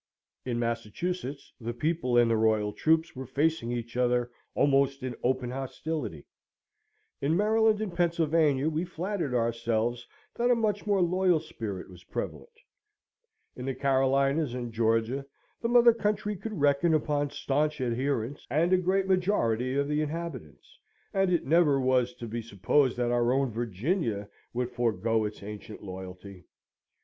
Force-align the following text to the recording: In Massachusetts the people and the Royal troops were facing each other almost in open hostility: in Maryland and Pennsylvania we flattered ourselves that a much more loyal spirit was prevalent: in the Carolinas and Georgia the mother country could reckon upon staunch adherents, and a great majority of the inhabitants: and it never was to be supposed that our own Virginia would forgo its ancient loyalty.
In 0.45 0.57
Massachusetts 0.57 1.53
the 1.61 1.75
people 1.75 2.17
and 2.17 2.31
the 2.31 2.35
Royal 2.35 2.73
troops 2.73 3.15
were 3.15 3.27
facing 3.27 3.71
each 3.71 3.95
other 3.95 4.31
almost 4.55 5.03
in 5.03 5.15
open 5.21 5.51
hostility: 5.51 6.25
in 7.21 7.37
Maryland 7.37 7.81
and 7.81 7.93
Pennsylvania 7.95 8.67
we 8.67 8.83
flattered 8.83 9.35
ourselves 9.35 10.07
that 10.33 10.49
a 10.49 10.55
much 10.55 10.87
more 10.87 11.03
loyal 11.03 11.39
spirit 11.39 11.87
was 11.87 12.03
prevalent: 12.05 12.59
in 13.55 13.63
the 13.65 13.75
Carolinas 13.75 14.55
and 14.55 14.73
Georgia 14.73 15.23
the 15.61 15.69
mother 15.69 15.93
country 15.93 16.35
could 16.35 16.59
reckon 16.59 16.95
upon 16.95 17.29
staunch 17.29 17.79
adherents, 17.79 18.47
and 18.49 18.73
a 18.73 18.77
great 18.77 19.05
majority 19.05 19.75
of 19.75 19.87
the 19.87 20.01
inhabitants: 20.01 20.79
and 21.13 21.31
it 21.31 21.45
never 21.45 21.79
was 21.79 22.15
to 22.15 22.27
be 22.27 22.41
supposed 22.41 22.97
that 22.97 23.11
our 23.11 23.31
own 23.31 23.51
Virginia 23.51 24.27
would 24.51 24.71
forgo 24.71 25.25
its 25.25 25.43
ancient 25.43 25.83
loyalty. 25.83 26.43